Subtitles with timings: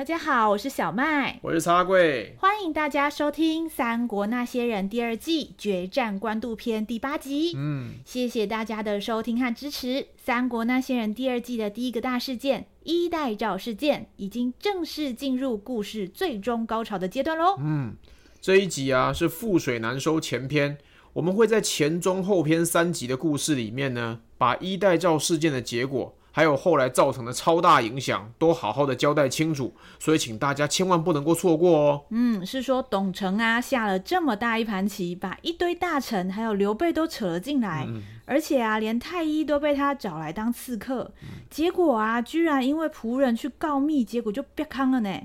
[0.00, 7.52] 大家好，我是小麦，我是茶贵，欢迎大家收听《三国那些人》第二季决战官渡篇第八集。
[7.54, 9.88] 嗯，谢谢大家的收听和支持。
[10.16, 17.56] 《三国那些人》第二季的第一个大事件——衣带诏事件，已经正式进入故事最终高潮的阶段喽。
[17.60, 17.94] 嗯，
[18.40, 20.78] 这一集啊是覆水难收前篇，
[21.12, 26.16] 我们会在前中后篇三集的故事里面呢，把衣带诏事件的结果。
[26.32, 32.04] 还有后来造成的超大影响，都好好的交代清楚，所以请大家千万不能够错过哦。
[32.10, 45.20] 嗯，是说董承啊下了这么大一盘棋，把一堆大臣还有刘备都扯了进来，嗯、而且啊连太医都被他找来当刺客，嗯、结果啊居然因为仆人去告密，结果就别康了呢。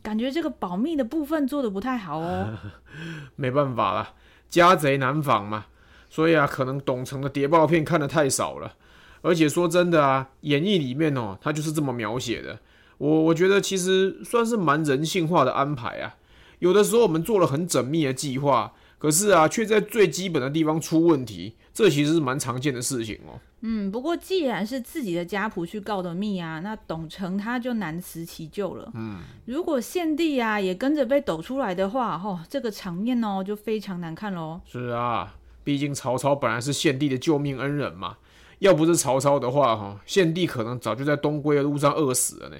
[0.00, 2.56] 感觉这个保密的部分做的不太好哦。
[3.36, 4.14] 没办法了，
[4.48, 5.66] 家贼难防嘛，
[6.08, 8.74] 所以啊可能董承的谍报片看的太少了。
[9.20, 12.58] 而且说真的啊，演义里面哦，他就是这么描写的。
[12.98, 16.16] 我我觉得其实算是蛮人性化的安排啊。
[16.58, 23.38] 有的时候我们做了很缜密的计划，可是啊，却在最基本的地方出问题，这其实是蛮常见的事情哦。
[23.60, 28.90] 嗯，不过既然是自己的家仆去告的密啊，那董承他就难辞其咎了。
[28.94, 34.60] 嗯，如果献帝啊也跟着被抖出来的话，哦，这个场面哦就非常难看喽。
[34.64, 38.16] 是啊，毕竟曹操本来是献帝的救命恩人嘛。
[38.60, 42.56] 要不是曹操的话，哈，献帝可能早就在东归的路上饿死了呢。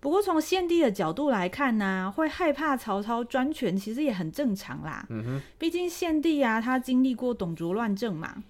[0.00, 5.06] 不过从献帝的角度来看呢、啊，会害怕曹操专权，其实也很正常啦。
[5.08, 8.42] 嗯哼，毕竟献帝啊，他经历过董卓乱政嘛。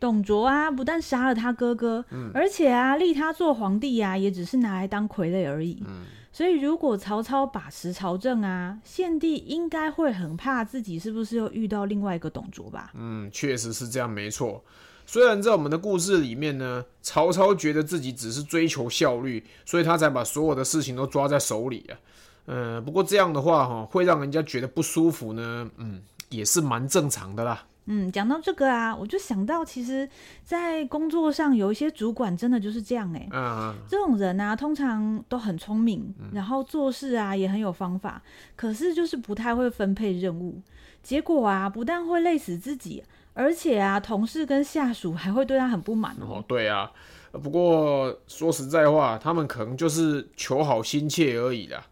[0.00, 5.84] 董卓啊，不但杀了他哥哥，嗯、而且啊，立他做皇帝啊，也只是拿来当傀儡而已。
[5.86, 12.90] 嗯，所以如果曹操把持朝政啊，献帝应该会很怕自己是不是又遇到另外一个董卓吧？
[12.94, 14.64] 嗯，确实是这样，没错。
[15.06, 21.98] 虽然在我们的故事里面呢，曹操觉得自己只是追求效率，所以他才把所有的事情都抓在手里啊。
[22.46, 25.70] 嗯、呃，不过这样的话哈，会让人家觉得不舒服呢。
[25.76, 27.64] 嗯，也是蛮正常的啦。
[27.86, 30.08] 嗯，讲到这个啊，我就想到，其实，
[30.44, 33.28] 在工作上有一些主管真的就是这样哎。
[33.32, 33.74] 嗯嗯。
[33.88, 38.22] 这种人啊，通常都很聪明，然后做事啊也很有方法，
[38.54, 40.60] 可是就是不太会分配任务，
[41.02, 43.02] 结果啊，不但会累死自己。
[43.34, 46.44] 而且啊，同事跟下属还会对他很不满哦。
[46.46, 46.90] 对啊，
[47.30, 51.86] 不过说实在话，他们可能就是求好心切而已啦。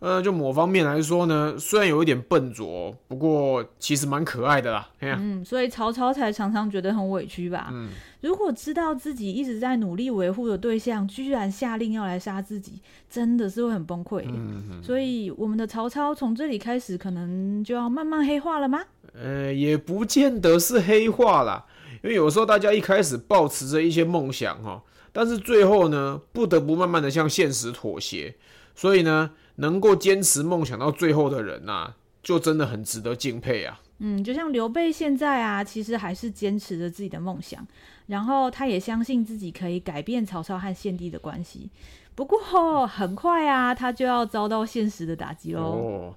[0.00, 4.88] 呃，就某方面来说呢，虽然有一点笨拙，不过其实蛮可爱的啦。
[5.00, 7.68] 嗯，所以曹操才常常觉得很委屈吧。
[7.70, 7.90] 嗯，
[8.22, 12.80] 如果知道自己一直在努力维护的对象，居然下令要来杀自己，
[13.10, 14.24] 真的是会很崩溃。
[14.26, 14.82] 嗯哼。
[14.82, 18.80] 所以我们的曹操从这里开始，可能就要慢慢黑化了吗？
[19.12, 21.66] 呃，也不见得是黑化啦，
[22.02, 24.82] 因为有时候大家一开始抱持着一些梦想哈，
[25.12, 28.34] 但是最后呢，不得不慢慢的向现实妥协，
[28.74, 29.32] 所以呢。
[29.60, 33.80] 能够坚持梦想到最后的人呐、啊，就真的很值得敬佩啊。
[33.98, 37.66] 嗯，就像刘备现在啊，其实还是坚持着自己的梦想，
[38.06, 41.70] 然后他也相信自己可以改变曹操和献帝的关系。
[42.14, 45.62] 不过很快啊，他就要遭到现实的打击喽。
[45.62, 46.16] 哦，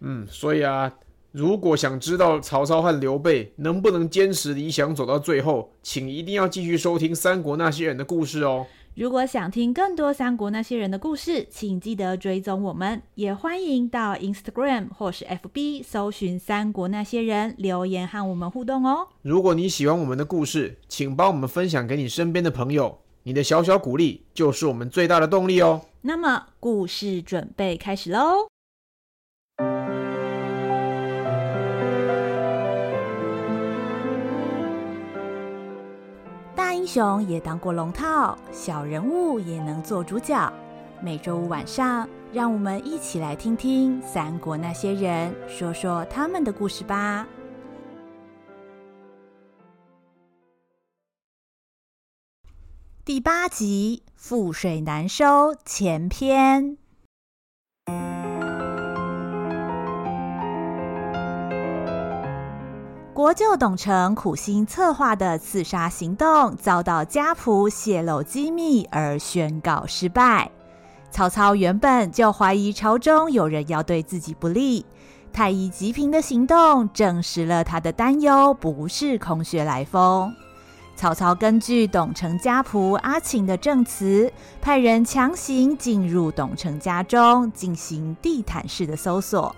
[0.00, 0.92] 嗯，所以啊，
[1.32, 8.66] 如果想知道曹操和刘备能不能坚持理想走到最后，请一定要继续收听《三国那些人》的故事哦。
[8.94, 19.08] 如果想听更多三国那些人的故事，请记得追踪我们，也欢迎到 Instagram 或是 FB 搜寻三国那些人，留言和我们互动哦。
[19.22, 25.80] 如果你喜欢我们的故事，请帮我们分享给你身边的朋友，你的小小鼓励就是我们最大的动力哦。
[26.02, 28.46] 那么，故事准备开始喽。
[36.84, 40.52] 英雄也当过龙套，小人物也能做主角。
[41.00, 47.26] 每周五晚上，让我们一起来听听三国那些人说说他们的故事吧。
[53.02, 56.76] 第八集《覆水难收》前篇。
[63.14, 70.50] 国舅董承苦心策划的刺杀行动遭到家仆泄露机密而宣告失败。
[71.12, 74.84] 曹操原本就怀疑朝中有人要对自己不利，
[75.32, 80.34] 太医吉平的行动证实了他的担忧不是空穴来风。
[80.96, 89.54] 曹操根据董承家仆阿秦的证词，派人强行进入董承家中进行地毯式的搜索。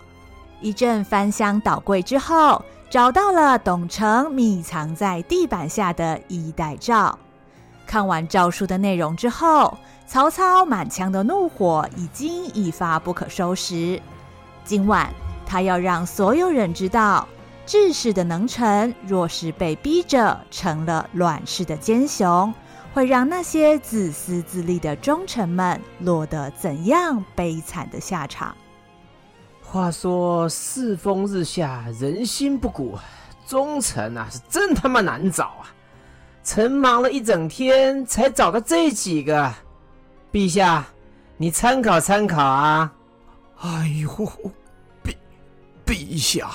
[0.61, 7.19] 一阵翻箱倒柜之后，找到了董承秘藏在地板下的衣带诏。
[7.87, 9.77] 看完诏书的内容之后，
[10.07, 14.01] 曹操满腔的怒火已经一发不可收拾。
[14.65, 15.09] 今晚
[15.45, 17.29] 他要让所有人知道，
[17.65, 22.53] 治世的能臣若是被逼着成了乱世的奸雄，
[22.93, 28.57] 会让那些自私自利的忠臣们落得怎样悲惨的下场？
[29.69, 32.97] 话说世风日下，人心不古，
[33.49, 35.67] 忠臣啊是真他妈难找啊！
[36.45, 39.53] 臣忙了一整天，才找到这几个。
[40.33, 40.87] 陛下，
[41.37, 42.93] 你参考参考啊！
[43.59, 44.09] 哎呦，
[45.03, 45.15] 陛
[45.85, 46.49] 陛下，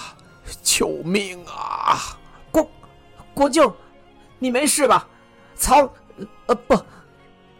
[0.63, 2.17] 救命啊！
[2.49, 2.65] 国
[3.33, 3.75] 国舅，
[4.39, 5.05] 你没事吧？
[5.57, 5.87] 曹，
[6.45, 6.81] 呃不，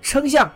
[0.02, 0.50] 丞相，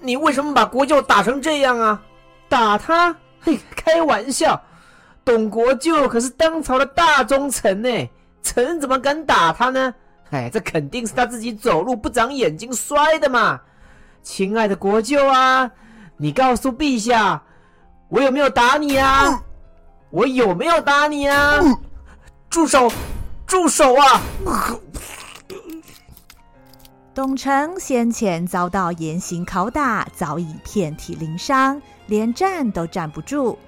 [0.00, 2.00] 你为什么把国舅打成这样啊？
[2.48, 3.14] 打他？
[3.76, 4.60] 开玩笑，
[5.24, 8.08] 董国舅可是当朝的大忠臣呢，
[8.42, 9.94] 臣怎么敢打他呢？
[10.30, 13.60] 哎，这肯定是他自己走路不长眼睛摔的嘛！
[14.22, 15.70] 亲爱的国舅啊，
[16.16, 17.42] 你告诉陛下，
[18.08, 19.40] 我有没有打你啊？
[20.10, 21.58] 我有没有打你啊？
[22.50, 22.90] 住手！
[23.46, 24.20] 住手啊！
[27.14, 33.58] 董承先前遭到严刑拷打，早已遍体鳞伤，连站都站不住。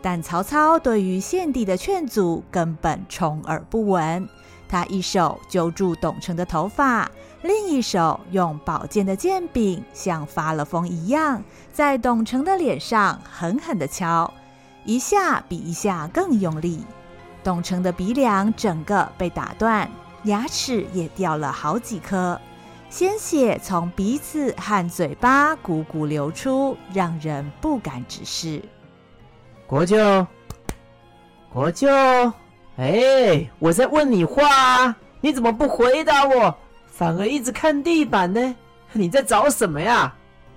[0.00, 4.28] 但曹操对于献帝的劝阻根本充耳不闻，
[4.68, 7.10] 他一手揪住董承的头发。
[7.42, 11.42] 另一手用宝剑的剑柄，像发了疯一样，
[11.72, 14.32] 在董承的脸上狠狠地敲，
[14.84, 16.84] 一下比一下更用力。
[17.44, 19.88] 董承的鼻梁整个被打断，
[20.24, 22.40] 牙齿也掉了好几颗，
[22.90, 28.62] 鲜血从鼻子和嘴巴汩汩流出，让人不敢直视。
[29.66, 30.26] 国舅，
[31.52, 31.86] 国舅，
[32.78, 36.54] 哎，我在问你话，你怎么不回答我？
[36.86, 38.56] 反而一直看地板呢？
[38.92, 40.14] 你在找什么呀？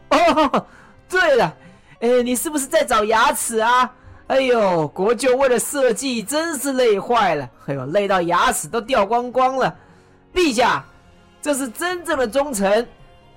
[0.10, 0.66] 哦，
[1.10, 1.54] 对了，
[2.00, 3.94] 哎，你是不是在找牙齿啊？
[4.28, 9.76] 哎呦，国舅为了设计真是累坏了，哎呦，累到牙齿都掉光光了。
[10.34, 10.86] 陛下，
[11.42, 12.88] 这是真正的忠臣，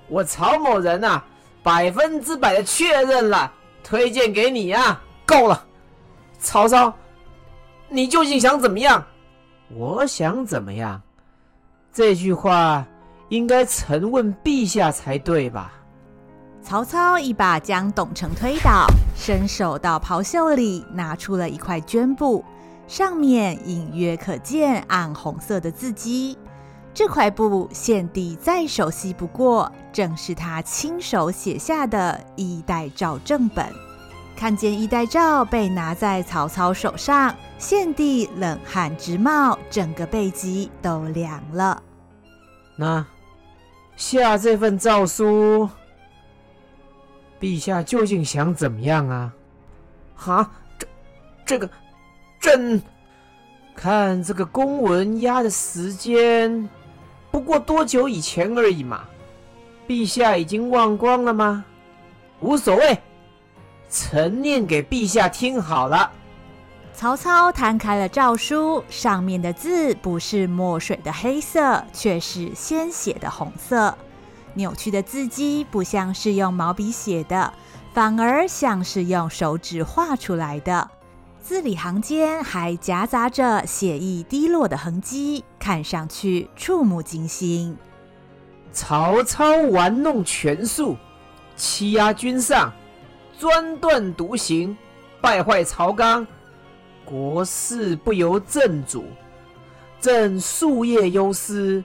[0.07, 1.25] 我曹某人呐、啊，
[1.63, 3.51] 百分之百的确认了，
[3.83, 5.01] 推荐给你啊。
[5.25, 5.65] 够了，
[6.39, 6.93] 曹操，
[7.89, 9.03] 你究竟想怎么样？
[9.73, 11.01] 我想怎么样？
[11.91, 12.85] 这句话。
[13.29, 15.73] 应该臣问陛下才对吧？
[16.61, 18.85] 曹操一把将董承推倒，
[19.15, 22.45] 伸手到袍袖里拿出了一块绢布，
[22.87, 26.37] 上面隐约可见暗红色的字迹。
[26.95, 33.67] 这块布献帝再熟悉不过，正是他亲手写下的衣带诏正本。
[34.35, 41.83] 看见衣带诏被拿在曹操手上，献帝冷汗直冒，整个背脊都凉了。
[42.77, 43.05] 那。
[43.97, 45.69] 下这份诏书，
[47.39, 49.33] 陛下究竟想怎么样啊？
[50.13, 50.87] 哈，这
[51.45, 51.69] 这个
[52.41, 52.81] 朕
[53.73, 56.67] 看这个公文压的时间，
[57.35, 59.01] 不过多久以前而已嘛。
[59.85, 61.65] 陛下已经忘光了吗？
[62.39, 62.97] 无所谓，
[63.89, 66.09] 臣念给陛下听好了。
[66.93, 73.93] 曹操摊开了诏书，上面的字不是墨水的黑色，却是鲜血的红色。
[74.53, 77.51] 扭曲的字迹不像是用毛笔写的，
[77.93, 80.89] 反而像是用手指画出来的。
[81.45, 87.77] 字里行间还夹杂着血液滴落的痕迹，看上去触目惊心。
[88.71, 90.97] 曹操玩弄权术，
[91.55, 92.73] 欺压君上，
[93.37, 94.75] 专断独行，
[95.21, 96.25] 败坏朝纲。
[97.05, 99.05] 国事不由朕主，
[100.01, 101.83] 朕夙夜忧思，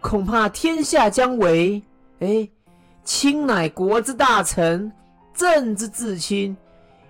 [0.00, 1.82] 恐怕天下将危。
[2.20, 2.48] 哎，
[3.02, 4.92] 卿乃国之大臣，
[5.34, 6.56] 朕之至亲，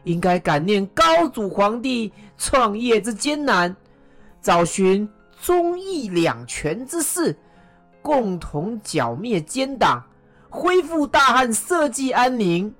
[0.05, 3.75] 应该感念高祖皇帝创业之艰难，
[4.41, 5.09] 找寻
[5.41, 7.37] 忠义两全之士，
[8.03, 10.03] 共同剿灭奸党，
[10.49, 12.75] 恢复大汉社稷安宁。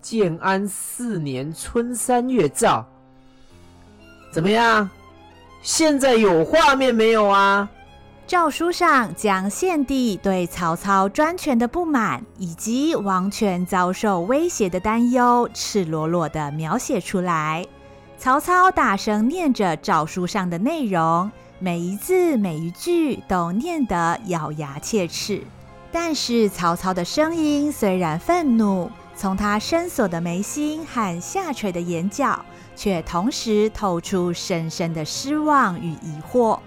[0.00, 2.84] 建安四年春三月诏。
[4.32, 4.90] 怎么样？
[5.62, 7.70] 现在有画面没有啊？
[8.32, 17.62] 诏书上将献帝对曹操专权的不满，以及王权遭受威胁的担忧，赤裸裸地描写出来。
[18.16, 25.42] 曹操大声念着诏书上的内容，每一字每一句都念得咬牙切齿。
[25.92, 32.42] 但是曹操的声音虽然愤怒，从他深锁的眉心和下垂的眼角，
[32.74, 36.58] 却同时透出深深的失望与疑惑。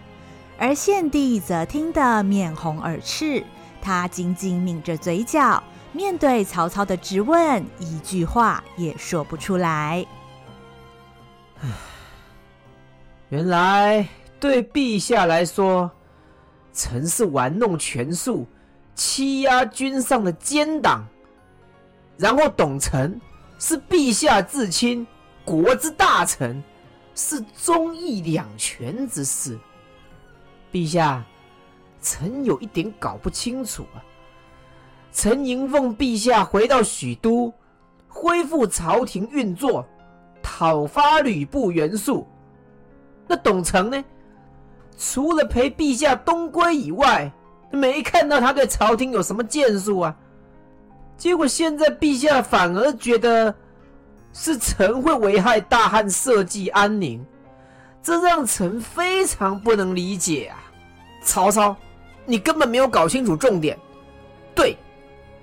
[0.58, 3.44] 而献帝则听得面红耳赤，
[3.82, 10.06] 他紧紧抿着嘴角，面对曹操的质问，一句话也说不出来。
[13.30, 14.08] 原来
[14.40, 15.92] 对陛下来说，
[16.74, 18.48] 臣是玩弄权术、
[18.94, 21.06] 欺压君上的奸党，
[22.18, 23.20] 然后董承
[23.60, 25.06] 是陛下至亲、
[25.44, 26.64] 国之大臣，
[27.14, 29.60] 是忠义两全之士。
[30.76, 31.24] 陛下，
[32.02, 34.04] 臣有一点搞不清楚啊。
[35.14, 37.54] 臣迎奉陛下回到许都，
[38.10, 39.88] 恢复朝廷运作，
[40.44, 42.28] 讨伐吕布袁术。
[43.26, 44.04] 那董承呢？
[44.98, 47.32] 除了陪陛下东归以外，
[47.72, 50.14] 没看到他对朝廷有什么建树啊。
[51.16, 53.56] 结果现在陛下反而觉得
[54.34, 57.26] 是臣会危害大汉社稷安宁，
[58.04, 60.64] 这让臣非常不能理解啊。
[61.26, 61.76] 曹操，
[62.26, 63.78] 你根本没有搞清楚重点。
[64.54, 64.78] 对，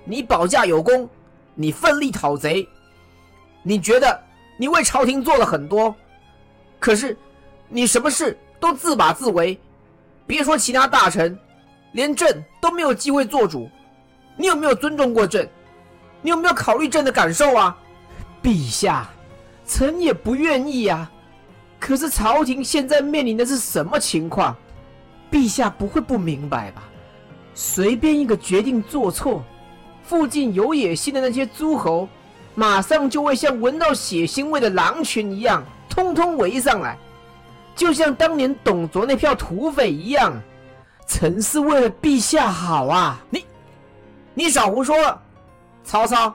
[0.05, 1.07] 你保驾有功，
[1.53, 2.67] 你奋力讨贼，
[3.61, 4.19] 你觉得
[4.57, 5.93] 你为朝廷做了很多，
[6.79, 7.15] 可是
[7.67, 9.59] 你什么事都自把自为。
[10.25, 11.37] 别说其他大臣，
[11.91, 13.69] 连朕都没有机会做主。
[14.37, 15.47] 你有没有尊重过朕？
[16.21, 17.77] 你有没有考虑朕的感受啊？
[18.41, 19.09] 陛下，
[19.67, 21.11] 臣也不愿意啊。
[21.77, 24.55] 可是朝廷现在面临的是什么情况？
[25.33, 26.83] 陛下不会不明白吧？
[27.55, 29.43] 随便一个决定做错，
[30.03, 32.07] 附近有野心的那些诸侯，
[32.53, 36.95] 马上就会像闻到血腥味的狼群一样，通通围上来，
[37.75, 40.39] 就像当年董卓那票土匪一样。
[41.07, 43.19] 臣是为了陛下好啊！
[43.31, 43.43] 你，
[44.35, 45.19] 你少胡说了！
[45.83, 46.31] 曹操，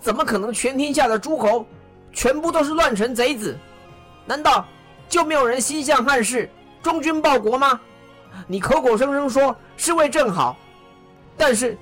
[0.00, 1.66] 怎么可能全天下的诸侯
[2.12, 3.58] 全部都是乱臣贼子？
[4.26, 4.66] 难道
[5.08, 6.48] 就没有人心向汉室、
[6.82, 7.80] 忠君报国吗？
[8.46, 10.56] 你口口声声说是为朕好，
[11.36, 11.76] 但是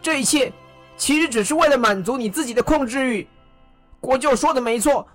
[0.00, 0.52] 这一切
[0.96, 3.28] 其实只是为了满足你自己的控制欲。
[4.00, 5.06] 国舅说的没错，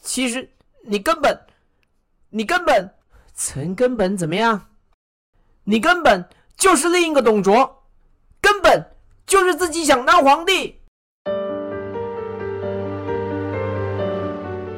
[0.00, 0.50] 其实
[0.84, 1.38] 你根本，
[2.30, 2.94] 你根本，
[3.34, 4.68] 臣根本怎么样？
[5.64, 7.84] 你根本就是另一个董卓，
[8.40, 8.94] 根本
[9.26, 10.81] 就是自己想当皇帝。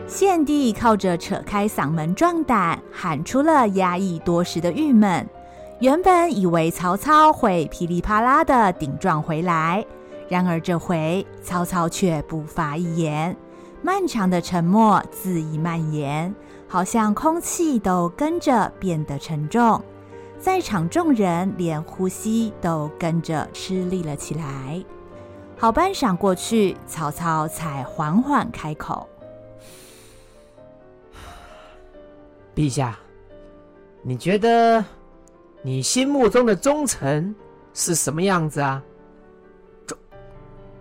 [0.06, 5.26] 献帝靠着扯开嗓门壮胆，喊出了压抑多时的郁闷。
[5.80, 9.84] 原本以为曹操会噼里啪啦的顶撞回来，
[10.28, 13.34] 然而这回曹操却不发一言，
[13.82, 16.32] 漫长的沉默恣意蔓延，
[16.68, 19.82] 好像空气都跟着变得沉重，
[20.38, 24.84] 在场众人连呼吸都跟着吃力了起来。
[25.56, 29.08] 好半晌过去，曹操才缓缓开口。
[32.54, 32.96] 陛下，
[34.02, 34.84] 你觉得
[35.60, 37.34] 你心目中的忠臣
[37.72, 38.80] 是什么样子啊？
[39.86, 39.98] 忠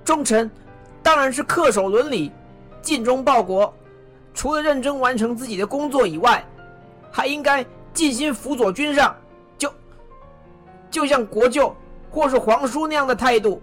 [0.06, 0.50] 忠臣
[1.02, 2.32] 当然是恪守伦理、
[2.82, 3.74] 尽忠报国，
[4.36, 6.46] 除了认真完成自己的工作以外，
[7.12, 9.16] 还应该尽心辅佐君上，
[9.58, 9.74] 就
[10.92, 11.76] 就像国舅
[12.12, 13.60] 或是皇叔那样的态度，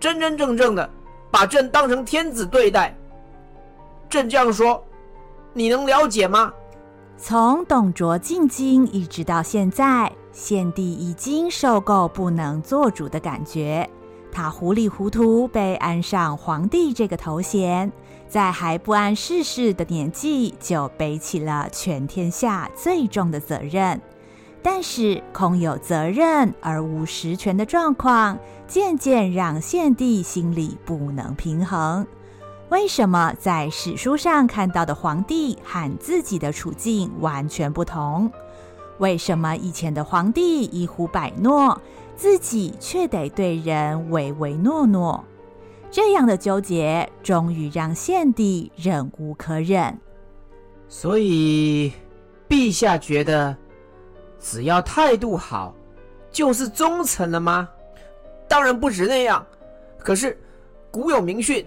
[0.00, 0.88] 真真正正的
[1.30, 2.96] 把朕当成天子对待。
[4.08, 4.82] 朕这样说，
[5.52, 6.52] 你能了解吗？
[7.16, 13.88] 从董卓进京一直到现在，献帝已经受够不能做主的感觉。
[14.32, 17.92] 他糊里糊涂被安上皇帝这个头衔，
[18.26, 24.00] 在还不谙世事的年纪就背起了全天下最重的责任。
[24.62, 32.06] 但是空有责任而无实权的状况，渐渐让献帝心里不能平衡。
[32.72, 38.32] 为什么在史书上看到的皇帝和自己的处境完全不同？
[38.96, 41.78] 为什么以前的皇帝一呼百诺，
[42.16, 45.22] 自己却得对人唯唯诺诺？
[45.90, 50.00] 这样的纠结，终于让献帝忍无可忍。
[50.88, 51.92] 所以，
[52.48, 53.54] 陛下觉得
[54.40, 55.74] 只要态度好，
[56.30, 57.68] 就是忠臣了吗？
[58.48, 59.44] 当然不止那样。
[59.98, 60.40] 可是
[60.90, 61.66] 古有明训。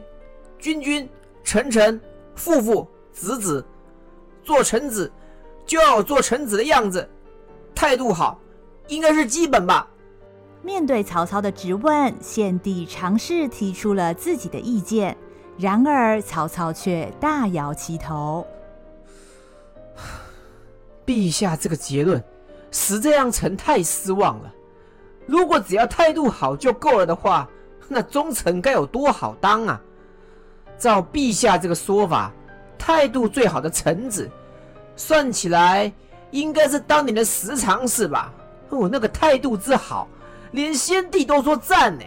[0.57, 1.07] 君君，
[1.43, 1.99] 臣臣，
[2.35, 3.65] 父父，子子，
[4.43, 5.11] 做臣子，
[5.65, 7.07] 就要做臣子的样子，
[7.73, 8.39] 态度好，
[8.87, 9.87] 应该是基本吧。
[10.61, 15.15] 面对曹操的质问，献帝尝试提出了自己的意见，
[15.57, 18.45] 然而曹操却大摇其头。
[21.05, 22.23] 陛下这个结论，
[22.71, 24.51] 实在让臣太失望了。
[25.27, 27.47] 如果只要态度好就够了的话，
[27.87, 29.79] 那忠臣该有多好当啊！
[30.77, 32.31] 照陛下这个说法，
[32.77, 34.29] 态度最好的臣子，
[34.95, 35.91] 算起来
[36.31, 38.31] 应该是当年的十常侍吧？
[38.69, 40.07] 哦，那个态度之好，
[40.51, 42.03] 连先帝都说赞呢。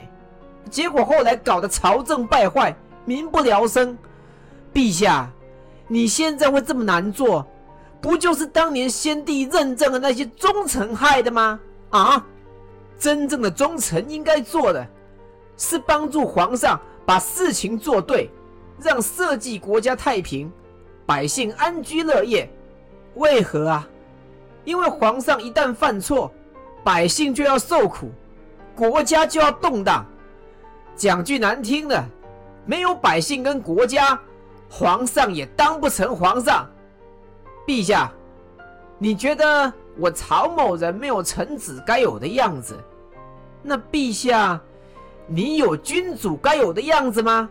[0.71, 3.97] 结果后来搞得朝政败坏，民不聊生。
[4.75, 5.31] 陛下，
[5.87, 7.47] 你现在会这么难做，
[8.01, 11.59] 不就是当年先帝认证的那些忠臣害的吗？
[11.91, 12.23] 啊，
[12.99, 14.87] 真正的忠臣应该做的，
[15.57, 18.31] 是帮助皇上把事情做对，
[18.81, 20.51] 让社稷国家太平，
[21.05, 22.49] 百姓安居乐业。
[23.15, 23.89] 为何啊？
[24.65, 26.33] 因为皇上一旦犯错，
[26.85, 28.11] 百姓就要受苦，
[28.77, 30.05] 国家就要动荡。
[30.95, 32.05] 讲句难听的，
[32.67, 34.19] 没有百姓跟国家，
[34.69, 36.69] 皇上也当不成皇上。
[37.67, 38.13] 陛下，
[38.99, 42.79] 你觉得我曹某人没有臣子该有的样子？
[43.63, 44.61] 那陛下，
[45.27, 47.49] 你有君主该有的样子吗？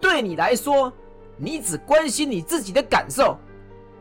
[0.00, 0.92] 对你来说，
[1.36, 3.36] 你只关心你自己的感受，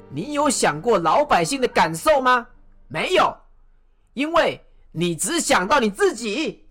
[0.10, 2.48] 你有想过老百姓的感受吗？
[2.88, 3.36] 没有，
[4.14, 4.62] 因为
[4.92, 6.66] 你只想到你自己。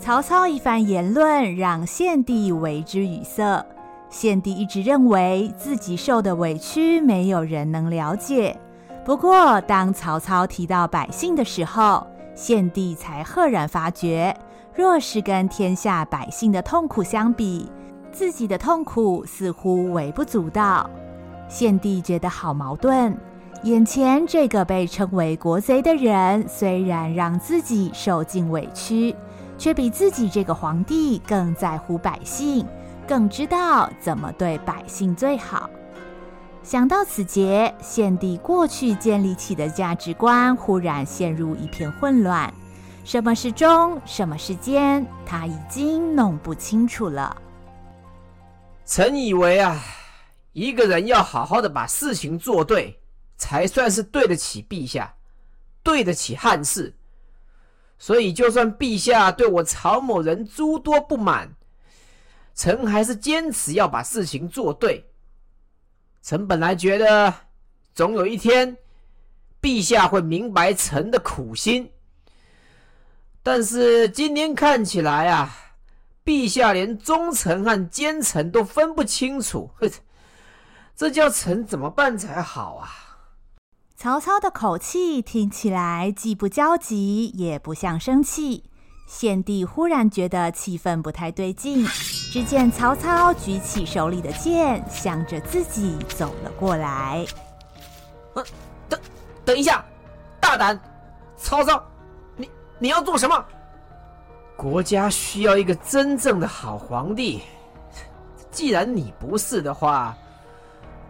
[0.00, 3.66] 曹操一番言论让献帝为之语塞。
[4.08, 8.56] 献帝一直认为自己受的委屈没有人能了解。
[9.04, 12.06] 不过，当曹操提到百姓的时候，
[12.36, 14.32] 献帝才赫然发觉，
[14.76, 17.72] 若是跟天下百姓的痛苦相比，
[18.12, 20.88] 自己的痛苦似乎微不足道。
[21.48, 23.16] 献帝觉得好矛盾，
[23.62, 29.16] 眼前这个被称为国贼的人，虽然让自己受尽委屈，
[29.56, 32.66] 却比自己这个皇帝更在乎百姓。
[33.08, 35.70] 更知道怎么对百姓最好。
[36.62, 42.52] 想到此节，献帝过去建立起的价值观忽然陷入一片混乱。
[43.06, 47.40] 什么是忠，什么是奸，他已经弄不清楚了。
[48.84, 49.80] 臣以为啊，
[50.52, 53.00] 一个人要好好的把事情做对，
[53.36, 55.14] 才算是对得起陛下，
[55.84, 56.92] 对得起汉室。
[57.96, 61.54] 所以，就算陛下对我曹某人诸多不满。
[62.56, 65.08] 臣还是坚持要把事情做对。
[66.22, 67.32] 臣本来觉得，
[67.94, 68.76] 总有一天，
[69.62, 71.88] 陛下会明白臣的苦心。
[73.46, 75.48] 但是今天看起来啊，
[76.24, 79.70] 陛下连忠臣和奸臣都分不清楚，
[80.96, 82.90] 这叫臣怎么办才好啊？
[83.94, 88.64] 曹操的口气听起来既不焦急，也不像生气。
[89.06, 91.86] 献帝忽然觉得气氛不太对劲，
[92.32, 97.24] 只见曹操举起手里的剑，向着自己走了过来。
[98.34, 98.42] 啊，
[98.88, 98.98] 等，
[99.44, 99.84] 等一下，
[100.40, 100.76] 大胆！
[101.36, 101.80] 曹操，
[102.78, 103.44] 你要做什么？
[104.56, 107.42] 国家需要一个真正的好皇帝，
[108.50, 110.16] 既然你不是的话，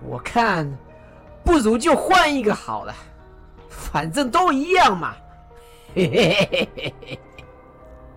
[0.04, 0.68] 我看
[1.44, 2.94] 不如就换一个好了，
[3.68, 5.14] 反正都一样嘛。
[5.94, 7.18] 嘿嘿嘿嘿嘿。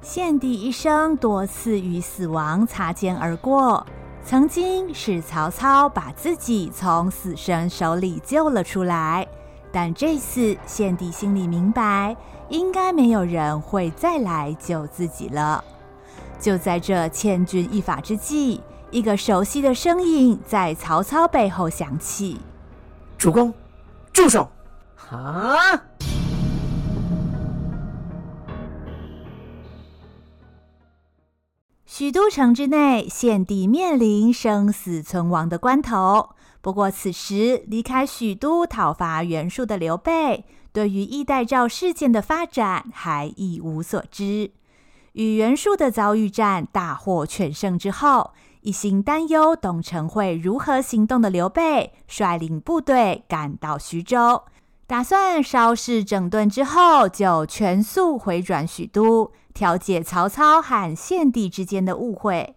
[0.01, 3.85] 献帝一生多次与死亡擦肩而过，
[4.23, 9.27] 曾经是曹操把自己从死神手里救了出来，
[9.71, 12.15] 但这次献帝心里明白，
[12.49, 15.63] 应该没有人会再来救自己了。
[16.39, 22.39] 就在这千钧一发之际，一个熟悉的声音在曹操背后响起
[23.17, 23.53] ：“主公，
[24.13, 24.49] 住手！”
[25.11, 25.83] 啊！
[31.85, 36.29] 许都城之内，献帝面临生死存亡的关头。
[36.61, 40.45] 不过，此时离开许都讨伐袁术的刘备，
[40.79, 44.49] 对于衣带诏事件的发展还一无所知。
[45.11, 54.43] 与袁术的遭遇战大获全胜之后，一心担忧董承会如何行动的刘备，率领部队赶到徐州，
[54.87, 59.33] 打算稍事整顿之后，就全速回转许都。
[59.53, 62.55] 调解曹操和献帝之间的误会，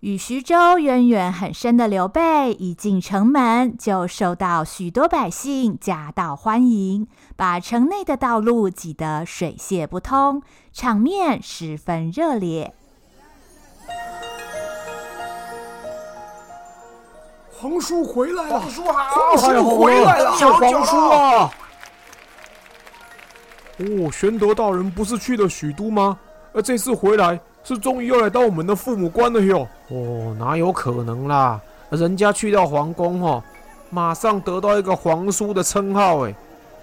[0.00, 12.72] 与徐州渊源很深的刘备一进城门就受到许多百姓夹道欢迎，把城内的道路挤得水泄不通，场面十分热烈。
[17.50, 18.58] 皇叔回来了！
[18.58, 20.34] 皇叔好，皇叔回来了！
[20.38, 21.50] 小皇叔啊！
[23.76, 26.18] 哦，玄德大人不是去了许都吗？
[26.52, 29.68] 呃这次回来是终于要来当我们的父母官了哟！
[29.88, 31.60] 哦，哪有可能啦？
[31.90, 33.42] 人家去到皇宫哦，
[33.90, 36.34] 马上得到一个皇叔的称号，哎，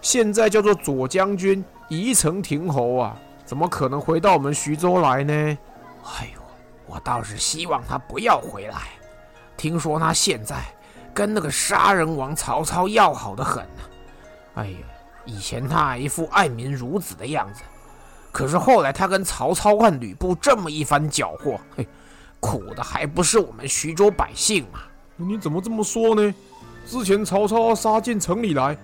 [0.01, 5.33] 现在叫做左将军、宜城亭侯啊，怎么可能回到我们徐州来呢？
[5.33, 6.41] 哎呦，
[6.85, 8.77] 我倒是希望他不要回来。
[9.55, 10.57] 听说他现在
[11.13, 13.81] 跟那个杀人王曹操要好的很呢。
[14.55, 14.77] 哎呀！
[15.25, 17.61] 以前他一副爱民如子的样子，
[18.37, 21.87] 可是后来他跟曹操和吕布这么一番搅和，嘿，
[22.39, 24.81] 苦的还不是我们徐州百姓吗？
[25.15, 26.35] 你怎么这么说呢？
[26.85, 28.77] 之前曹操要杀进城里来，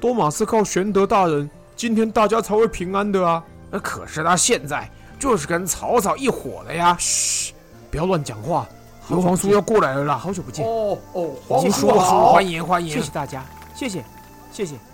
[0.00, 3.44] 多嘛是靠玄德大人，今天大家才会平安的啊。
[3.70, 6.96] 那可是他现在就是跟曹操一伙的呀。
[6.98, 7.52] 嘘，
[7.90, 8.66] 不要乱讲话。
[9.08, 10.64] 刘皇叔要过来了啦，好久不见。
[10.64, 14.02] 哦哦，皇叔好，欢迎欢迎，谢谢大家，谢谢
[14.50, 14.93] 谢谢。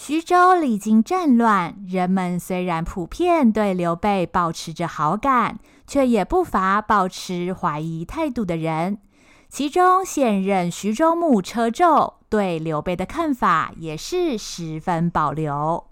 [0.00, 5.58] 徐州历经战乱，人们虽然普遍对刘备保持着好感，
[5.88, 9.02] 却也不乏保持怀疑态度的人。
[9.48, 15.88] 其中现任徐州牧车胄对刘备的看法也是十分保留。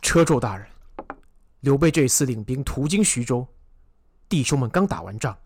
[0.00, 0.66] 车胄大人，
[1.60, 3.46] 刘备这次领兵途经徐州，
[4.30, 5.36] 弟兄们刚打完仗，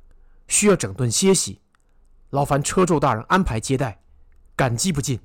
[0.46, 1.60] 需要整顿歇息，
[2.30, 4.00] 劳烦车胄大人安排接待，
[4.54, 5.18] 感激不尽。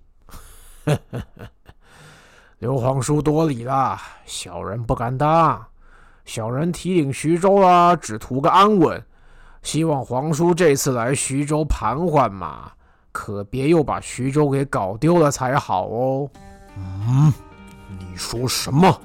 [0.87, 1.47] 呵呵呵，
[2.59, 5.65] 刘皇叔多礼了，小人不敢当。
[6.23, 9.03] 小人提领徐州啊，只图个安稳。
[9.63, 12.71] 希望皇叔这次来徐州盘桓嘛，
[13.11, 16.29] 可别又把徐州给搞丢了才好哦。
[16.77, 17.33] 嗯，
[17.89, 19.01] 你说什么？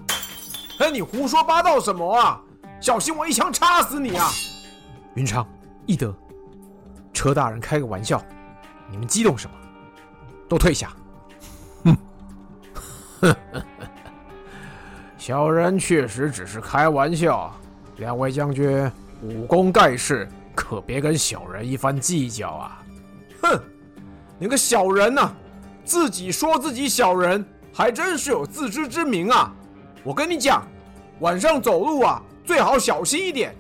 [0.79, 2.41] 哎，你胡说八道什么啊？
[2.81, 4.29] 小心我一枪插死你啊！
[5.15, 5.47] 云长、
[5.87, 6.15] 翼德，
[7.13, 8.21] 车大人开个玩笑，
[8.91, 9.57] 你们激动什么？
[10.49, 10.93] 都退下。
[13.23, 13.63] 呵呵呵，
[15.17, 17.55] 小人确实只是开玩笑，
[17.99, 18.91] 两位将军
[19.23, 22.83] 武功盖世，可别跟小人一番计较啊！
[23.43, 23.61] 哼，
[24.41, 25.33] 你个小人呐、
[25.85, 29.55] 自己说自己小人，还真是有自知之明啊！
[30.03, 30.67] 我跟你讲，
[31.21, 33.55] 晚上走路啊，最好小心一点，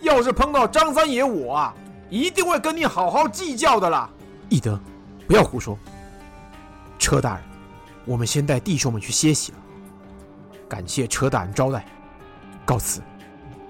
[0.00, 1.74] 要是碰到张三爷我啊，
[2.08, 4.08] 一定会跟你好好计较的啦！
[4.48, 4.80] 翼德，
[5.26, 5.78] 不要胡说，
[6.98, 7.51] 车大人。
[8.04, 9.58] 我们先带弟兄们去歇息了，
[10.68, 11.84] 感谢车大人招待，
[12.64, 13.00] 告辞。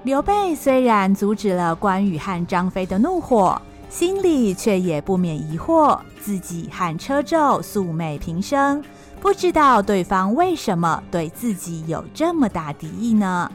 [0.04, 8.82] 刘备虽然阻止了关羽和张飞的怒火，心里却也不免疑惑：自己和车胄素昧平生，
[9.20, 13.50] 不知道对方为什么对自己有这么大敌意呢？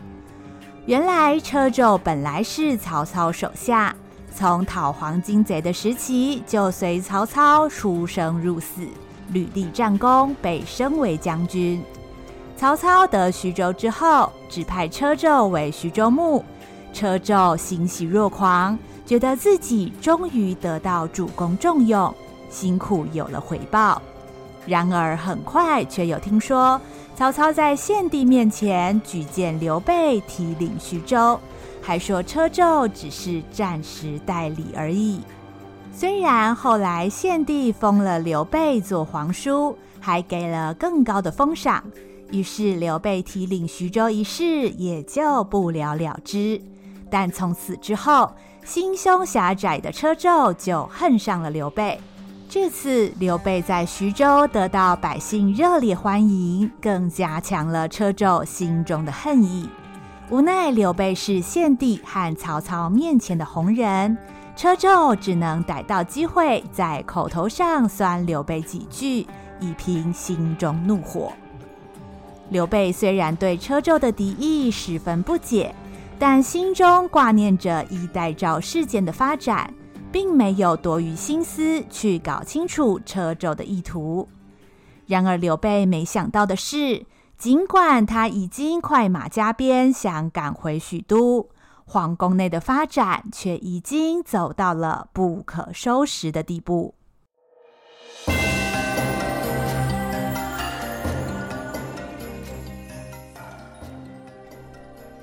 [0.86, 3.94] 原来车胄本来是曹操手下，
[4.34, 8.88] 从讨黄巾贼的时期就随曹操出生入死。
[9.32, 11.84] 屡立战功，被升为将军。
[12.56, 16.44] 曹操得徐州之后，指派车胄为徐州牧。
[16.94, 22.12] 车胄欣喜若狂，觉得自己终于得到主公重用，
[22.50, 24.02] 辛苦有了回报。
[24.66, 26.82] 然而很快却又听说，
[27.16, 31.40] 曹操在献帝面前举荐刘备提领徐州，
[31.82, 35.22] 还说车胄只是暂时代理而已。
[36.00, 41.84] 虽然后来献帝封了刘备做皇叔，还给了更高的封赏，
[42.30, 46.62] 于是刘备提领徐州一事也就不了了之。
[47.10, 48.32] 但从此之后，
[48.64, 52.00] 心胸狭窄的车胄就恨上了刘备。
[52.48, 59.68] 这次刘备在徐州得到百姓热烈欢迎，更加强了车胄心中的恨意。
[60.30, 64.16] 无奈刘备是献帝和曹操面前的红人。
[64.58, 69.20] 车胄只能逮到机会，在口头上酸刘备几句，
[69.60, 71.32] 以平心中怒火。
[72.50, 75.76] 刘备虽然对车胄的敌意十分不解，
[76.17, 79.72] 但心中挂念着衣带诏事件的发展，
[80.12, 84.28] 并没有多余心思去搞清楚车胄的意图。
[85.06, 87.06] 然而，刘备没想到的是，
[87.38, 91.48] 尽管他已经快马加鞭，想赶回许都。
[91.89, 96.93] 皇宫内的发展却已经走到了不可收拾的地步。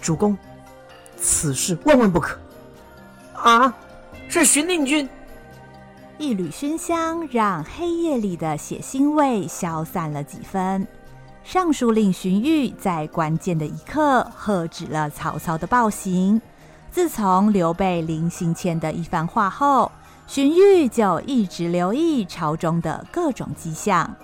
[0.00, 0.36] 主公，
[1.18, 2.38] 此事万万不可！
[3.34, 3.74] 啊，
[4.26, 5.06] 是荀令君！
[6.16, 10.86] 一缕熏香让黑夜里的血腥味消散了几分。
[11.42, 16.40] 尚书令荀彧在关键的一刻喝止了曹操的暴行。
[16.94, 19.90] 自从刘备临行前的一番话后，
[20.28, 24.14] 荀彧就一直留意朝中的各种迹象。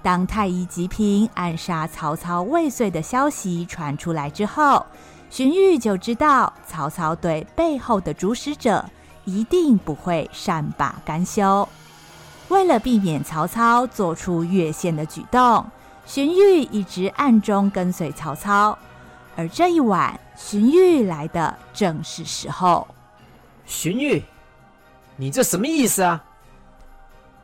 [0.00, 4.86] 当太医吉平暗杀曹操未遂的消息传出来之后，
[5.28, 8.84] 荀彧就知道曹操对背后的主使者
[9.24, 11.68] 一定不会善罢甘休。
[12.46, 15.66] 为了避免曹操做出越线的举动，
[16.06, 18.78] 荀彧一直暗中跟随曹操。
[19.36, 22.86] 而这一晚，荀彧来的正是时候。
[23.66, 24.22] 荀彧，
[25.16, 26.24] 你这什么意思啊？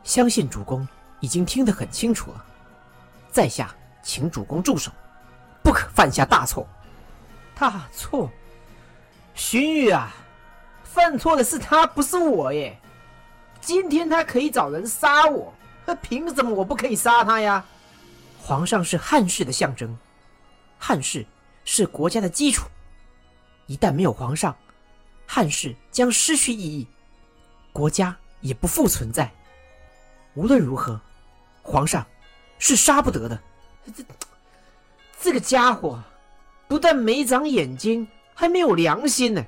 [0.03, 0.87] 相信主公
[1.19, 2.45] 已经听得很清楚了。
[3.31, 4.91] 在下请主公住手，
[5.63, 6.67] 不可犯下大错。
[7.55, 8.29] 大错？
[9.35, 10.13] 荀彧啊，
[10.83, 12.77] 犯错的是他，不是我耶。
[13.59, 15.53] 今天他可以找人杀我，
[15.85, 17.63] 那凭什么我不可以杀他呀？
[18.39, 19.95] 皇上是汉室的象征，
[20.79, 21.25] 汉室
[21.63, 22.67] 是国家的基础。
[23.67, 24.55] 一旦没有皇上，
[25.25, 26.87] 汉室将失去意义，
[27.71, 29.31] 国家也不复存在。
[30.33, 30.99] 无论如何，
[31.61, 32.05] 皇上
[32.59, 33.39] 是杀不得的。
[33.95, 34.03] 这
[35.21, 36.01] 这个家伙
[36.67, 39.45] 不但没长眼睛，还没有良心呢。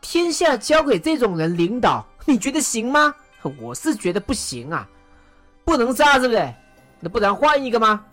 [0.00, 3.14] 天下交给这种人领导，你觉得行吗？
[3.58, 4.88] 我是觉得不行啊，
[5.64, 6.54] 不能杀，是不是？
[7.00, 8.04] 那不然换一个吗？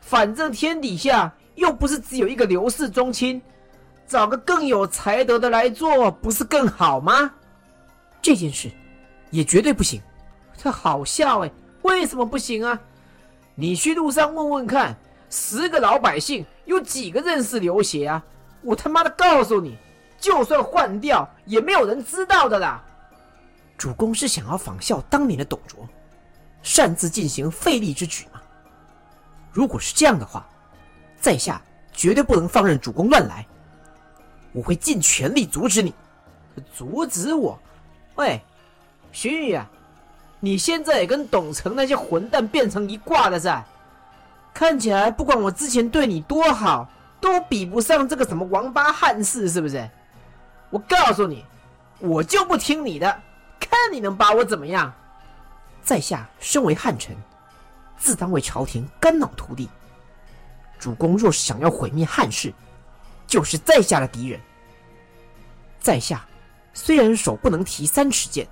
[0.00, 3.42] 反正天底下又不是只有一个刘氏宗亲，
[4.06, 7.30] 找个更有才德的来做，不是更好吗？
[8.22, 8.70] 这件事
[9.30, 10.00] 也绝对不行。
[10.56, 11.50] 这好笑哎，
[11.82, 12.80] 为什么不行啊？
[13.54, 14.96] 你去路上问问看，
[15.30, 18.22] 十个老百姓有几个认识刘协啊？
[18.62, 19.76] 我他妈的告诉你，
[20.18, 22.82] 就算换掉，也没有人知道的啦。
[23.78, 25.86] 主公是想要仿效当年的董卓，
[26.62, 28.40] 擅自进行废立之举吗？
[29.52, 30.48] 如果是这样的话，
[31.26, 31.60] 在下
[31.92, 33.44] 绝对不能放任主公乱来，
[34.52, 35.92] 我会尽全力阻止你。
[36.72, 37.58] 阻止我？
[38.14, 38.40] 喂，
[39.10, 39.68] 荀彧啊，
[40.38, 43.60] 你现在也跟董承那些混蛋变成一挂了噻？
[44.54, 46.88] 看起来不管我之前对你多好，
[47.20, 49.90] 都比不上这个什么王八汉室，是不是？
[50.70, 51.44] 我告诉你，
[51.98, 53.20] 我就不听你的。
[53.58, 54.94] 看你能把我怎么样？
[55.82, 57.16] 在下身为汉臣，
[57.96, 59.68] 自当为朝廷肝脑涂地。
[60.78, 62.52] 主公若是想要毁灭汉室，
[63.26, 64.40] 就是在下的敌人。
[65.80, 66.26] 在下
[66.74, 68.46] 虽然手不能提三尺剑，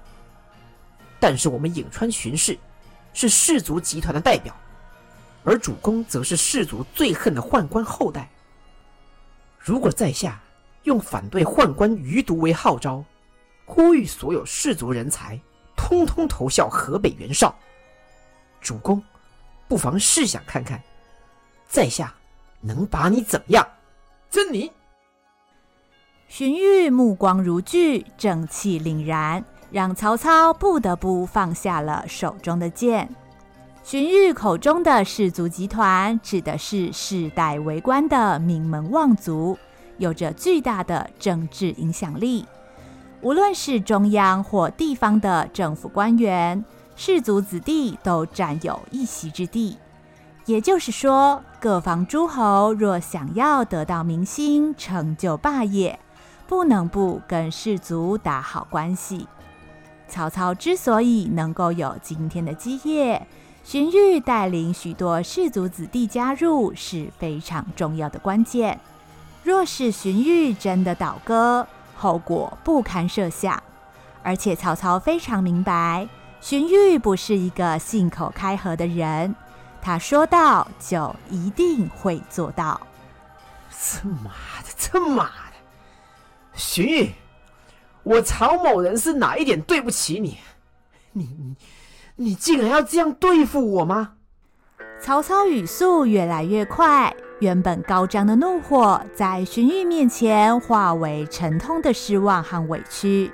[1.21, 2.59] 但是我们颍川荀氏
[3.13, 4.55] 是氏族集团的代表，
[5.45, 8.31] 而主公则是氏族最恨的宦官后代。
[9.59, 10.41] 如果在下
[10.85, 13.05] 用反对宦官余毒为号召，
[13.65, 15.41] 呼吁所有士族人才，
[15.77, 17.55] 通通投效河北袁绍。
[18.61, 19.03] 主公，
[19.69, 20.83] 不妨试想看看，
[21.75, 22.15] 在下
[22.61, 23.67] 能把你怎么样？
[24.31, 24.71] 真你！
[26.29, 33.13] 荀彧目光如炬，正气凛然，让曹操不得不放下了手中的剑。
[33.83, 39.59] 荀彧口中的氏族集团，指的是世代为官的名门望族，
[39.99, 42.47] 有着巨大的政治影响力。
[43.21, 49.77] 无论是中央或地方的政府官员，氏族子弟都占有一席之地。
[50.47, 55.99] 也就是说，各方诸侯若想要得到民心、成就霸业，
[56.47, 59.27] 不能不跟氏族打好关系。
[60.07, 63.27] 曹操之所以能够有今天的基业，
[63.65, 68.79] 荀彧带领许多氏族子弟加入是非常重要的关键。
[69.43, 73.63] 若是荀彧真的倒戈，后果不堪设想，
[74.23, 76.07] 而且曹操非常明白，
[76.41, 79.35] 荀彧不是一个信口开河的人，
[79.85, 82.81] 他说到就一定会做到。
[83.70, 84.31] 这妈
[84.62, 85.57] 的，这妈的，
[86.55, 87.11] 荀彧，
[88.03, 90.38] 我曹某人是哪一点对不起你？
[91.12, 91.57] 你你
[92.16, 94.14] 你竟然要这样对付我吗？
[94.99, 97.14] 曹操语速越来越快。
[97.40, 103.31] 原本高涨的怒火，在荀彧面前化为沉痛的失望和委屈。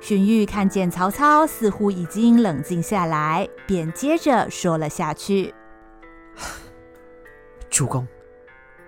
[0.00, 5.54] 荀彧看见曹操似乎已经冷静下来，便接着说了下去
[7.70, 8.06] ：“主公，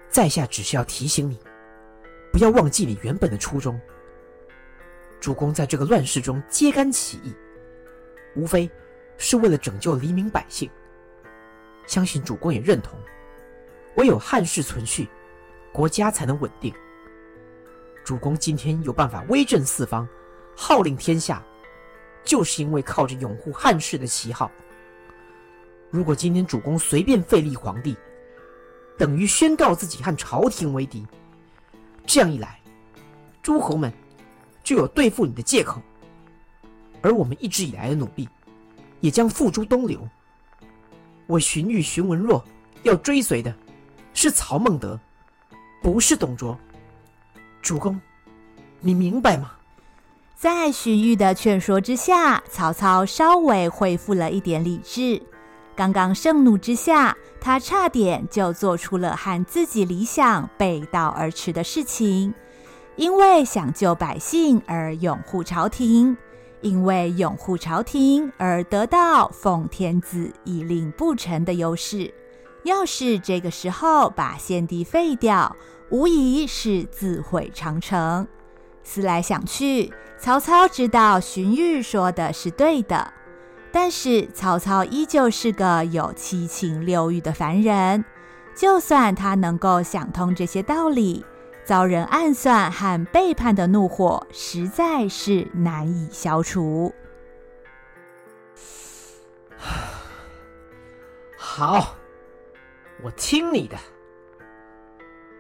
[0.09, 1.39] 在下只是要提醒你，
[2.33, 3.81] 不要忘记你原本的初衷。
[5.21, 7.35] 主公在这个乱世中揭竿起义，
[8.35, 8.71] 无非
[9.19, 10.71] 是为了拯救黎民百姓。
[11.87, 12.99] 相信主公也认同。”
[13.97, 15.09] 唯有汉室存续，
[15.73, 16.73] 国家才能稳定。
[18.05, 20.09] 主公今天有办法威震四方，
[20.57, 21.45] 号令天下，
[22.23, 24.51] 就是因为靠着拥护汉室的旗号。
[25.91, 27.97] 如果今天主公随便废立皇帝，
[28.97, 31.05] 等于宣告自己和朝廷为敌。
[32.07, 32.61] 这样一来，
[33.43, 33.93] 诸侯们
[34.63, 35.83] 就有对付你的借口。
[37.03, 38.29] 而我们一直以来的努力，
[39.01, 40.07] 也将付诸东流。
[41.27, 42.45] 我荀彧、荀文若
[42.83, 43.55] 要追随的，
[44.15, 44.99] 是曹孟德，
[45.83, 46.59] 不是董卓。
[47.63, 48.01] 主公，
[48.81, 49.53] 你明白吗？
[50.37, 55.23] 在荀彧的劝说之下，曹操稍微恢复了一点理智。
[55.77, 62.35] 刚刚盛怒之下，他差点就做出了和自己理想背道而驰的事情。
[62.97, 66.17] 因为想救百姓而拥护朝廷，
[66.61, 72.13] 因为拥护朝廷而得到奉天子以令不臣的优势。
[72.65, 75.57] 要是这个时候把献帝废掉，
[75.89, 78.29] 无疑是自毁长城。
[78.83, 83.15] 思来想去，曹操知道荀彧说的是对的，
[83.73, 88.05] 但是曹操依旧是个有七情六欲的凡人。
[88.55, 91.25] 就算他能够想通这些道理，
[91.65, 96.93] 遭人暗算和背叛的怒火实在是难以消除。
[101.39, 101.97] 好，
[103.03, 103.77] 我听你的。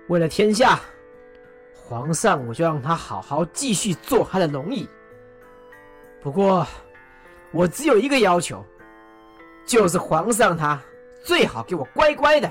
[0.08, 0.80] 为了天下。
[1.74, 4.88] 皇上，我就让他好好继续做他的龙椅。
[6.22, 6.64] 不过，
[7.52, 8.64] 我只有一个要求，
[9.66, 10.80] 就是皇上他
[11.24, 12.50] 最好给我乖乖的，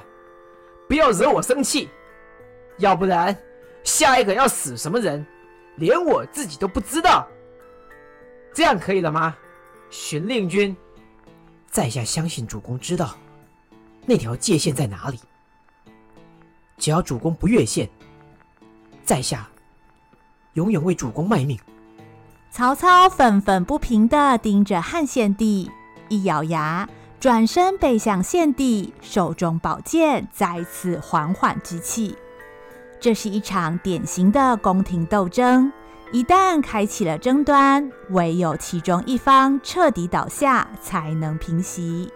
[0.88, 1.90] 不要惹我生气，
[2.78, 3.36] 要不然
[3.84, 5.26] 下一个要死什么人，
[5.78, 7.28] 连我自己都不知道。
[8.54, 9.36] 这样可以了吗？
[9.90, 10.76] 荀令君，
[11.68, 13.16] 在下相信主公知道
[14.06, 15.20] 那条界限在哪里，
[16.78, 17.90] 只要主公不越线。
[19.04, 19.50] 在下
[20.54, 21.60] 永远为主公卖命。
[22.52, 25.70] 曹操愤愤不平地盯着汉献帝，
[26.10, 32.18] 一咬牙，转身背向献帝，手中宝剑再次缓缓举起。
[33.00, 35.72] 这是一场典型的宫廷斗争，
[36.12, 42.12] 一旦开启了争端，唯有其中一方彻底倒下，才能平息。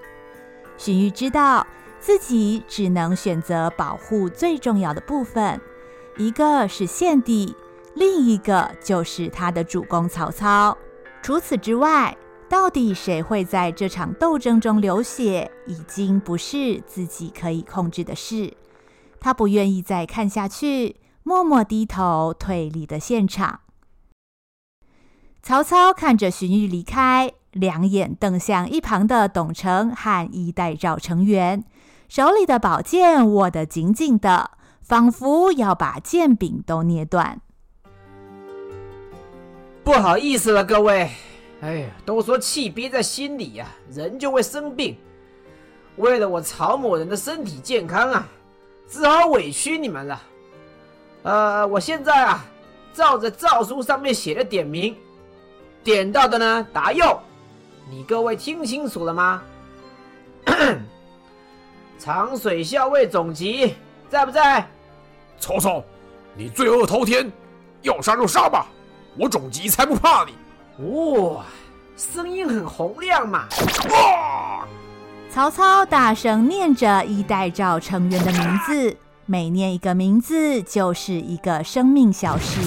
[0.77, 1.65] 荀彧知道
[1.99, 5.61] 自己只能选择保护最重要的部分。
[6.17, 7.55] 一个是献帝，
[7.95, 10.77] 另一个就是他的主公曹操。
[11.21, 12.15] 除此之外，
[12.49, 18.53] 到底谁会在这场斗争中流血，已经不是自己可以控制的事。
[19.19, 23.61] 他不愿意再看下去，默默低头退离了现场。
[25.41, 31.63] 曹操看着荀彧离开，两眼瞪向一旁的董承和衣带诏成员，
[32.07, 34.51] 手里的宝剑握得紧紧的。
[34.83, 37.39] 仿佛要把剑柄都捏断。
[39.83, 41.09] 不好意思了，各位。
[41.61, 44.97] 哎呀，都说气憋在心里呀，人就会生病。
[45.97, 48.27] 为了我曹某人的身体健康啊，
[48.89, 50.21] 只好委屈你们了。
[51.23, 52.45] 呃，我现在啊，
[52.93, 54.95] 照着诏书上面写的点名，
[55.83, 57.19] 点到的呢答右。
[57.89, 59.43] 你各位听清楚了吗？
[61.99, 63.75] 长水校尉总集。
[64.09, 64.67] 在不在？
[65.39, 65.83] 曹操，
[66.35, 67.31] 你罪恶滔天，
[67.81, 68.67] 要杀就杀吧，
[69.17, 70.33] 我总集才不怕你。
[70.85, 71.41] 哇、哦，
[71.95, 73.45] 声音很洪亮嘛！
[73.89, 74.67] 哇！
[75.29, 82.59] 曹操大声念着衣带诏成员的名字，每念一个名字，就是一个生命小事。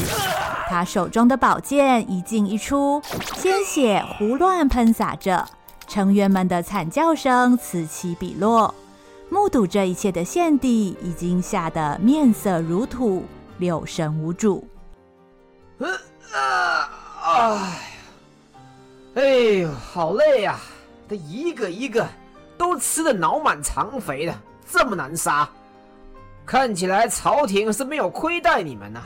[0.69, 3.01] 他手中的宝剑一进一出，
[3.37, 5.47] 鲜血胡乱喷洒着，
[5.87, 8.75] 成员们的惨叫声此起彼落。
[9.29, 13.25] 目睹这一切的献帝已经吓得面色如土，
[13.59, 14.67] 六神无主。
[15.79, 15.89] 嗯
[16.35, 16.91] 啊，
[19.15, 19.23] 哎，哎
[19.61, 20.59] 呦，好累呀！
[21.09, 22.07] 这一个一个
[22.59, 24.35] 都吃的脑满肠肥的，
[24.69, 25.49] 这么难杀，
[26.45, 29.03] 看起来朝廷是没有亏待你们呐。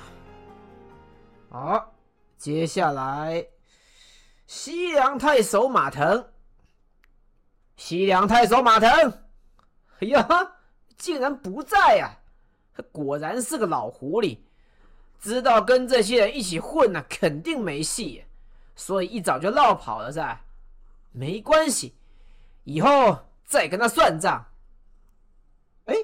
[1.50, 1.92] 好，
[2.38, 3.44] 接下来
[4.46, 6.24] 西凉太守马腾，
[7.76, 8.88] 西凉太守马腾。
[10.00, 10.26] 哎呀，
[10.96, 12.10] 竟然不在呀！
[12.74, 14.38] 他果然是个老狐狸，
[15.20, 18.24] 知道跟这些人一起混呢，肯定没戏，
[18.74, 20.40] 所以一早就落跑了噻。
[21.12, 21.94] 没关系，
[22.64, 24.46] 以后再跟他算账。
[25.84, 25.94] 哎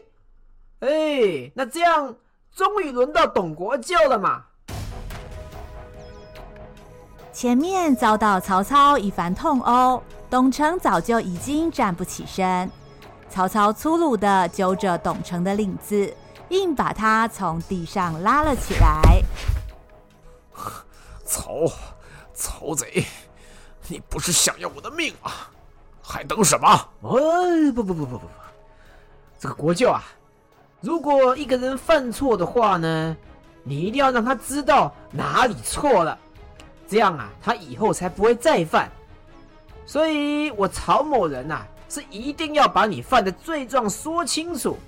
[0.81, 2.17] 哎，那这样
[2.55, 4.45] 终于轮到董国舅了嘛？
[7.33, 12.71] 前面遭到曹操一番痛殴，董承早就已经站不起身。
[13.29, 16.14] 曹操粗鲁的揪着董承的领子，
[16.51, 19.22] 硬把他从地上拉了起来。
[21.24, 21.64] 曹
[22.32, 23.05] 曹贼，
[23.88, 25.51] 你不是想要我的命啊？
[26.01, 26.68] 还等什么？
[27.01, 27.18] 哦，
[27.74, 28.28] 不不不不不不，
[29.40, 30.05] 这个国舅啊，
[30.80, 33.16] 如果一个人犯错的话呢，
[33.64, 36.16] 你一定要让他知道哪里错了，
[36.86, 38.88] 这样啊，他以后才不会再犯，
[39.84, 44.78] 所以我曹某人呐、啊，是一定要把你犯的罪状说清楚，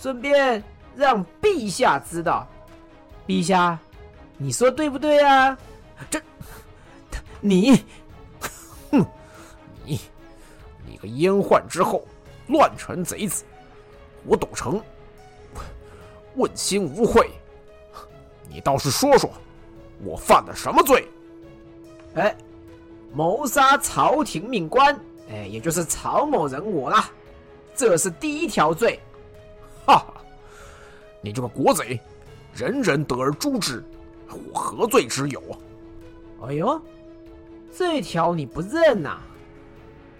[0.00, 0.64] 顺便
[0.96, 2.48] 让陛下知道。
[3.26, 3.78] 陛下，
[4.38, 5.56] 你说对不对啊？
[6.08, 6.18] 这，
[7.38, 7.84] 你，
[8.90, 9.04] 哼，
[9.84, 10.00] 你，
[10.86, 12.02] 你个阉宦之后，
[12.46, 13.44] 乱臣贼子，
[14.24, 14.80] 我董承
[16.34, 17.30] 问心无愧。
[18.48, 19.30] 你倒是说说，
[20.02, 21.06] 我犯了什么罪？
[22.14, 22.34] 哎，
[23.12, 24.98] 谋杀朝廷命官，
[25.30, 27.10] 哎，也就是曹某人我啦，
[27.76, 28.98] 这是第一条罪。
[29.86, 30.14] 哈哈，
[31.20, 32.00] 你这个国贼！
[32.54, 33.82] 人人得而诛之，
[34.52, 35.54] 我何罪之有啊？
[36.48, 36.80] 哎呦，
[37.76, 39.22] 这条你不认呐、啊？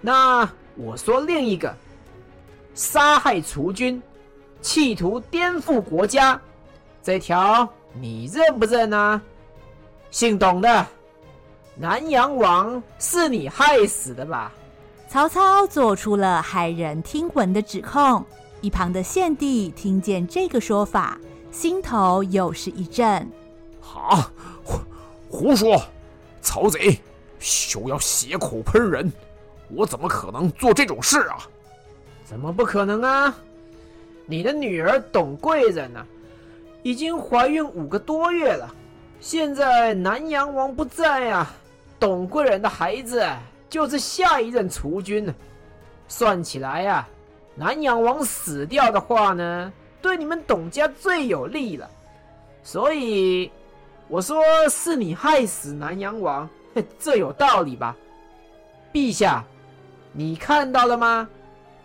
[0.01, 1.75] 那我说另一个，
[2.75, 4.01] 杀害储君，
[4.61, 6.41] 企图颠覆国家，
[7.03, 9.21] 这条你认不认啊？
[10.11, 10.87] 姓董的，
[11.75, 14.53] 南阳王是你害死的吧？
[15.09, 18.25] 曹操做出了骇人听闻的指控，
[18.61, 21.19] 一旁的献帝听见这个说法。
[21.51, 23.29] 心头又是一震，
[23.83, 24.31] 啊，
[24.63, 24.79] 胡
[25.29, 25.83] 胡说！
[26.41, 26.99] 曹贼
[27.41, 29.13] 休要血口喷人，
[29.69, 31.39] 我怎么可能做这种事啊？
[32.25, 33.37] 怎么不可能啊？
[34.27, 36.07] 你的女儿董贵人呢、啊，
[36.85, 38.73] 已经怀孕五个多月了，
[39.21, 41.53] 现在南阳王不在啊，
[41.99, 43.27] 董贵人的孩子
[43.69, 45.35] 就是下一任储君呢。
[46.07, 47.09] 算起来呀、啊，
[47.61, 49.71] 南阳王死掉的话呢？
[50.01, 51.87] 对你们董家最有利了，
[52.63, 53.53] 所以
[54.09, 56.49] 我说是你害死南阳王，
[56.99, 57.95] 这有道理吧？
[58.95, 59.45] 陛下，
[60.15, 61.29] 你看到了吗？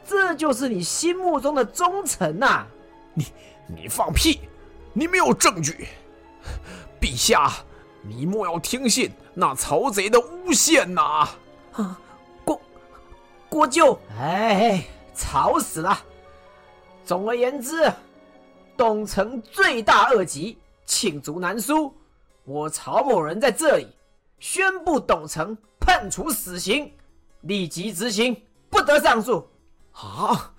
[0.07, 2.65] 这就是你心目中的忠臣呐！
[3.13, 3.25] 你
[3.67, 4.39] 你放屁！
[4.93, 5.89] 你没有证据！
[7.01, 7.51] 陛下，
[8.01, 11.27] 你莫要听信那曹贼的诬陷呐！
[11.73, 11.99] 啊，
[12.45, 12.61] 国
[13.49, 15.97] 国舅，哎，吵死了！
[17.03, 17.91] 总而言之。
[18.77, 21.95] 董承罪大恶极，罄竹难书。
[22.43, 23.87] 我曹某人在这里
[24.37, 26.91] 宣布，董承判处死刑，
[27.41, 28.35] 立即执行，
[28.69, 29.47] 不得上诉。
[29.93, 30.51] 啊！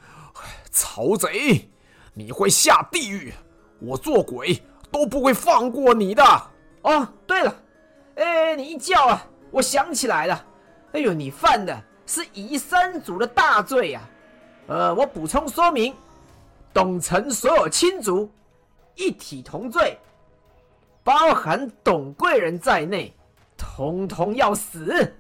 [0.71, 1.71] 曹贼，
[2.15, 3.35] 你会下地狱！
[3.81, 6.23] 我做鬼都不会放过你的。
[6.81, 7.55] 哦，对了，
[8.15, 10.47] 哎，你一叫啊，我想起来了。
[10.93, 14.01] 哎呦，你犯的是夷三族的大罪呀！
[14.67, 15.95] 呃，我补充说明。
[16.75, 18.31] 董承所有亲族
[18.97, 19.99] 一体同罪，
[21.03, 23.11] 包含董贵人在内，
[23.57, 25.15] 统统要死！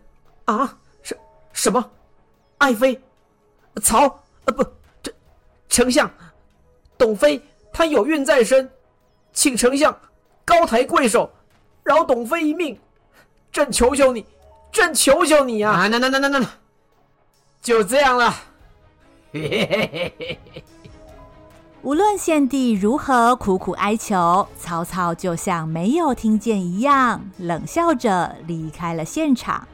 [0.45, 0.77] 啊？
[1.03, 1.17] 什
[1.55, 1.91] 什么？
[2.59, 3.01] 爱妃？
[3.83, 4.03] 曹？
[4.45, 4.63] 呃，不，
[5.03, 5.11] 这
[5.71, 6.11] 丞相，
[6.99, 7.41] 董妃
[7.73, 8.71] 她有孕在身，
[9.33, 9.99] 请丞相
[10.45, 11.31] 高抬贵手，
[11.83, 12.79] 饶董妃一命！
[13.51, 14.27] 朕求求你，
[14.71, 15.89] 朕求求你啊！
[15.89, 16.51] 那那那那那那，
[17.63, 18.35] 就这样了。
[21.82, 29.68] 无论献帝如何苦苦哀求，曹操就像没有听见一样，冷笑着离开了现场。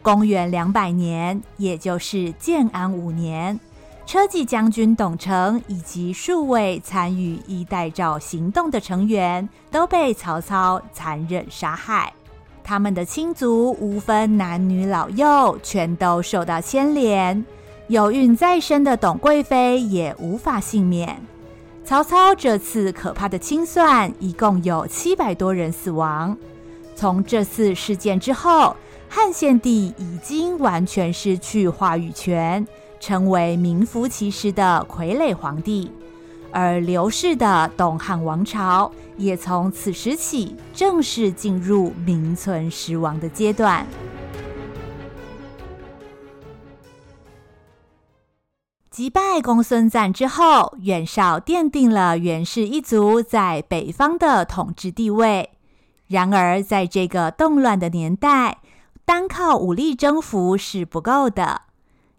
[0.00, 3.60] 公元两百年，也就是建安五年，
[4.06, 12.14] 车骑将军董承以及数位参与衣带诏行动的成员都被曹操残忍杀害，
[12.64, 17.44] 他们的亲族无分男女老幼，全都受到牵连。
[17.88, 21.20] 有孕在身的董贵妃也无法幸免。
[21.84, 26.36] 曹操这次可怕的清算，一共有七百多人死亡。
[26.96, 28.74] 从这次事件之后，
[29.08, 32.66] 汉献帝已经完全失去话语权，
[32.98, 35.92] 成为名副其实的傀儡皇帝。
[36.50, 43.86] 而刘氏的东汉王朝，也从此时起正式进入名存实亡的阶段。
[48.96, 55.50] 击败公孙瓒之后，袁绍奠定了袁氏一族在北方的统治地位。
[56.06, 58.62] 然而，在这个动乱的年代，
[59.04, 61.60] 单靠武力征服是不够的。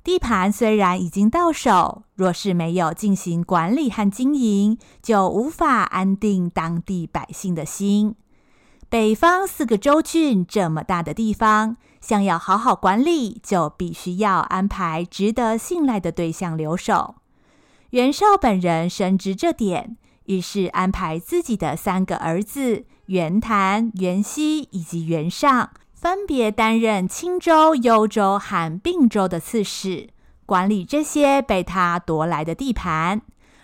[0.04, 8.14] 地盘虽然已经到手，若是没有进行管理和经营，就无法安定当地百姓的心。
[8.88, 11.78] 北方四个州郡这么大的地方。
[12.00, 17.16] 想要好好管理，就必须要安排值得信赖的对象留守。
[17.92, 30.10] 袁绍本人深知这点，于是安排自己的三个儿子袁谭、袁熙以及袁尚，分别担任青州、幽州和并州的刺史，
[30.46, 33.22] 管理这些被他夺来的地盘。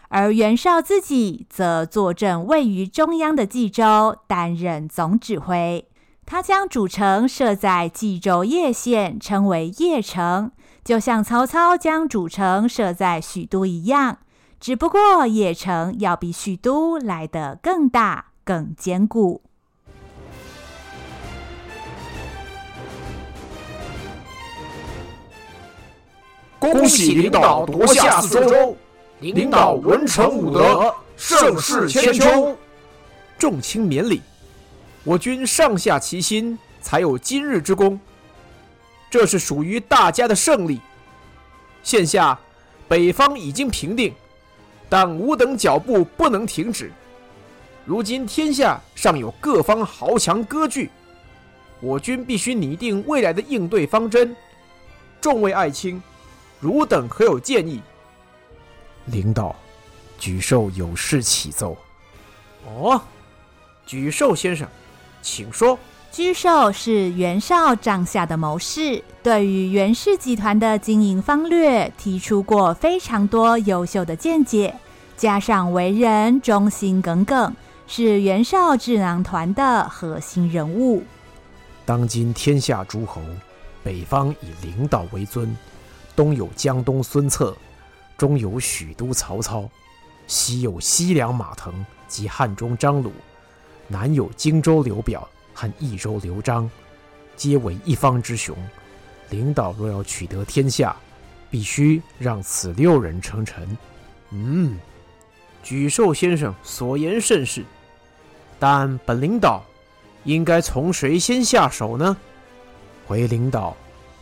[0.10, 5.90] 而袁绍自己则坐镇位于中央的冀州，担任总指挥。
[6.26, 10.52] 他将主城设在冀州叶县，称为邺城，
[10.84, 14.20] 就像曹操将主城设在许都一样。
[14.60, 19.42] 只不过邺城要比许都来得更大、更坚固。
[26.58, 28.78] 恭喜领导夺下四州，
[29.20, 32.58] 领导文成武德，盛世千秋。
[33.38, 34.22] 众卿免礼，
[35.04, 38.00] 我军上下齐心，才有今日之功。
[39.10, 40.80] 这是属于大家的胜利。
[41.84, 42.40] 现下
[42.88, 44.14] 北方已经平定，
[44.88, 46.92] 但吾等脚步不能停止。
[47.86, 50.90] 如今天下尚有各方豪强割据，
[51.82, 54.34] 我军必须拟定未来的应对方针。
[55.20, 56.02] 众位爱卿，
[56.62, 57.82] 汝等可有建议？
[59.08, 59.54] 领导，
[60.18, 61.78] 沮授有事启奏。
[62.66, 63.02] 哦。
[63.86, 64.66] 沮授先生，
[65.24, 65.80] 请说。
[66.14, 74.76] 沮授是袁绍帐下的谋士，对于袁氏集团的经营方略提出过非常多优秀的见解，
[75.18, 77.56] 加上为人忠心耿耿，
[77.88, 81.02] 是袁绍智囊团的核心人物。
[81.84, 83.20] 当今天下诸侯，
[83.84, 85.58] 北方以领导为尊，
[86.16, 87.58] 东有江东孙策，
[88.16, 89.68] 中有许都曹操，
[90.28, 91.74] 西有西凉马腾
[92.08, 93.12] 及汉中张鲁。
[93.88, 96.70] 南有荆州刘表和益州刘璋，
[97.36, 98.56] 皆为一方之雄。
[99.30, 100.96] 领导若要取得天下，
[101.50, 103.78] 必须让此六人称臣。
[104.32, 104.78] 嗯，
[105.64, 107.64] 沮授先生所言甚是，
[108.60, 109.64] 但本领导
[110.24, 112.16] 应该从谁先下手呢？
[113.06, 113.76] 回领导，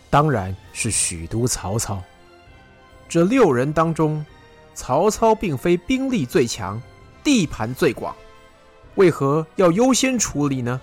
[0.09, 2.01] 当然是许都曹操。
[3.07, 4.25] 这六人当中，
[4.73, 6.81] 曹操并非兵力最强，
[7.23, 8.15] 地盘最广。
[8.95, 10.79] 为何要优先处理呢？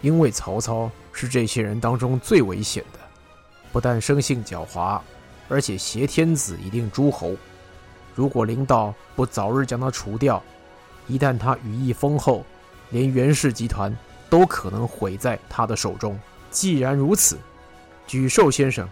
[0.00, 2.98] 因为曹操是这些人当中最危险的，
[3.72, 5.00] 不但生性狡猾，
[5.48, 7.34] 而且挟天子以令诸侯。
[8.14, 10.42] 如果领导不早日将他除掉，
[11.06, 12.44] 一旦他羽翼丰厚，
[12.90, 13.94] 连袁氏集团
[14.30, 16.18] 都可能毁在他的手中。
[16.50, 17.38] 既然如此，
[18.08, 18.88] 沮授先生，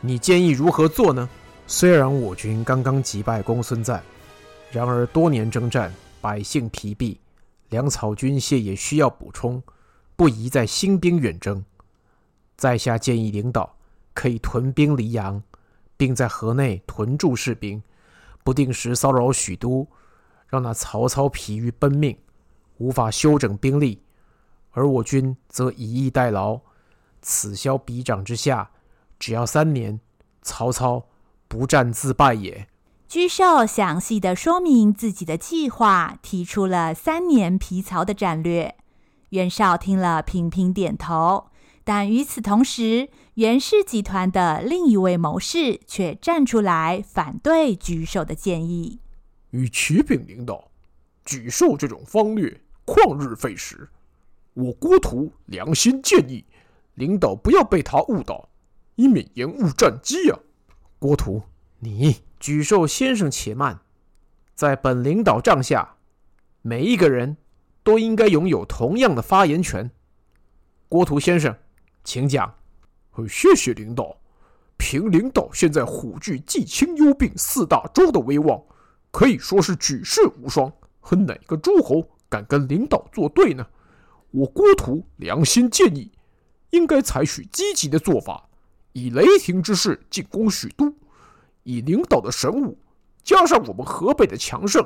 [0.00, 1.28] 你建议如何做呢？
[1.66, 4.02] 虽然我军刚刚击败公孙瓒，
[4.70, 7.16] 然而多年征战，百姓疲惫。
[7.68, 9.62] 粮草军械也需要补充，
[10.16, 11.64] 不宜再兴兵远征。
[12.56, 13.76] 在下建议领导
[14.14, 15.42] 可以屯兵黎阳，
[15.96, 17.82] 并在河内屯驻士兵，
[18.42, 19.86] 不定时骚扰许都，
[20.48, 22.18] 让那曹操疲于奔命，
[22.78, 24.02] 无法休整兵力，
[24.72, 26.60] 而我军则以逸待劳，
[27.22, 28.70] 此消彼长之下，
[29.18, 30.00] 只要三年，
[30.42, 31.06] 曹操
[31.46, 32.66] 不战自败也。
[33.10, 38.76] 沮授详细地说明自己的计划，提出了三年皮曹的战略。
[39.30, 41.46] 袁绍听了频频点头，
[41.84, 49.00] 但与此同时，袁氏集团的另一位谋士却站出来反对沮授的建议。
[49.52, 50.70] 与启禀领导，
[51.24, 53.88] 沮授这种方略旷日费时，
[54.52, 56.44] 我郭图良心建议，
[56.92, 58.50] 领导不要被他误导，
[58.96, 60.38] 以免延误战机、啊。
[60.98, 61.40] 郭图，
[61.78, 62.16] 你。
[62.40, 63.80] 沮授先生，且慢，
[64.54, 65.96] 在本领导帐下，
[66.62, 67.36] 每一个人
[67.82, 69.90] 都应该拥有同样的发言权。
[70.88, 71.56] 郭图先生，
[72.04, 72.54] 请讲。
[73.28, 74.16] 谢谢领导。
[74.76, 78.62] 凭领导现在虎踞冀青幽并四大洲的威望，
[79.10, 80.72] 可以说是举世无双。
[81.00, 83.66] 和哪个诸侯敢跟领导作对呢？
[84.30, 86.12] 我郭图良心建议，
[86.70, 88.48] 应该采取积极的做法，
[88.92, 90.94] 以雷霆之势进攻许都。
[91.68, 92.78] 以领导的神武，
[93.22, 94.82] 加上我们河北的强盛，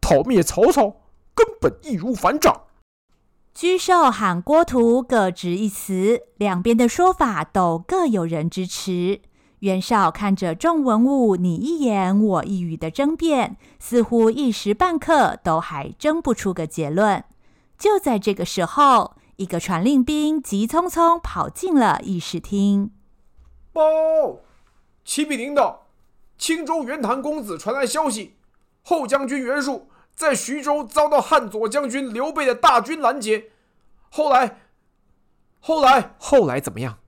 [0.00, 1.02] 讨灭曹操
[1.34, 2.62] 根本易如反掌。
[3.54, 9.20] 沮授喊郭图各执一词，两边的说法都各有人支持。
[9.58, 17.22] 袁绍看着众文武你一言我一语的争辩，似乎一时半刻都还争不出个结论。
[17.76, 22.90] 就在这个时候，一个传令兵急匆匆跑进了议事厅。
[23.74, 23.82] 报，
[25.04, 25.85] 启禀领导。
[26.38, 28.36] 青州袁谭公子传来消息，
[28.82, 33.50] 后将军袁术在徐州遭到汉左将军刘备的大军拦截，
[34.10, 34.60] 后来，
[35.60, 36.98] 后来，后来怎么样？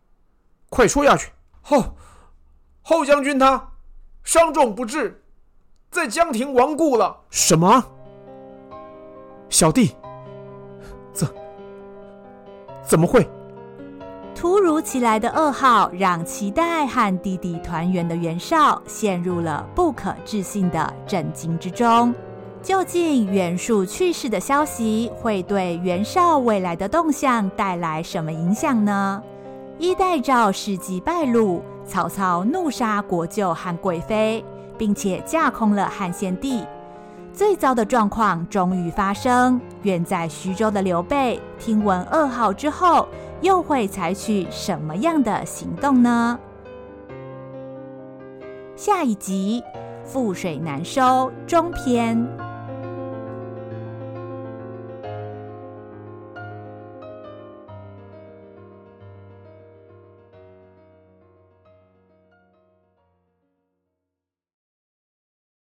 [0.70, 1.30] 快说下去。
[1.62, 1.96] 后，
[2.82, 3.72] 后将军他
[4.24, 5.22] 伤重不治，
[5.90, 7.20] 在江亭亡故了。
[7.30, 7.84] 什么？
[9.50, 9.94] 小弟，
[11.12, 11.28] 怎
[12.82, 13.28] 怎么会？
[14.38, 22.14] 突如其来的噩耗，让期待和弟弟团圆的袁绍陷入了不可置信的震惊之中。
[22.62, 29.20] 究竟袁术去世的消息会对袁绍未来的动向带来什么影响呢？
[29.76, 34.44] 衣带诏事迹败露，曹操怒杀国舅和贵妃，
[34.78, 36.64] 并且架空了汉献帝。
[37.32, 43.06] 最糟的状况终于发生，远在徐州的刘备听闻噩耗之后，
[43.40, 46.38] 又会采取什么样的行动呢？
[48.76, 49.62] 下一集，
[50.04, 52.47] 覆水难收中篇。